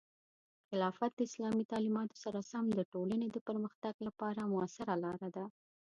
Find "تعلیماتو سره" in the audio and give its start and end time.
1.71-2.39